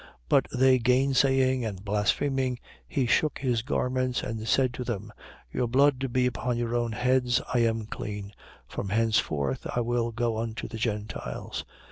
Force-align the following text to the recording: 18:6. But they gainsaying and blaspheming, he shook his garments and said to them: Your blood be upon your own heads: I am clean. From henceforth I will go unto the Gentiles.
18:6. 0.01 0.07
But 0.29 0.47
they 0.51 0.79
gainsaying 0.79 1.63
and 1.63 1.85
blaspheming, 1.85 2.57
he 2.87 3.05
shook 3.05 3.37
his 3.37 3.61
garments 3.61 4.23
and 4.23 4.47
said 4.47 4.73
to 4.73 4.83
them: 4.83 5.11
Your 5.51 5.67
blood 5.67 6.11
be 6.11 6.25
upon 6.25 6.57
your 6.57 6.73
own 6.73 6.93
heads: 6.93 7.39
I 7.53 7.59
am 7.59 7.85
clean. 7.85 8.33
From 8.67 8.89
henceforth 8.89 9.67
I 9.75 9.81
will 9.81 10.11
go 10.11 10.39
unto 10.39 10.67
the 10.67 10.77
Gentiles. 10.79 11.65